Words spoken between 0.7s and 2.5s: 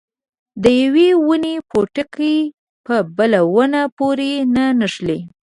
یوې ونې پوټکي